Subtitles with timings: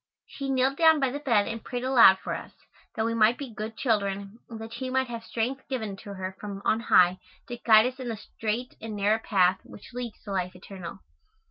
[0.25, 2.53] She kneeled down by the bed and prayed aloud for us,
[2.95, 6.35] that we might be good children and that she might have strength given to her
[6.39, 10.31] from on high to guide us in the straight and narrow path which leads to
[10.31, 11.01] life eternal.